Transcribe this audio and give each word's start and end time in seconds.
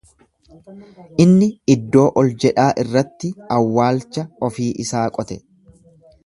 Inni 1.25 1.49
iddoo 1.73 2.05
ol 2.21 2.31
jedhaa 2.45 2.67
irratti 2.85 3.31
awwaalcha 3.59 4.25
ofii 4.49 4.71
isaa 4.87 5.05
qote. 5.21 5.39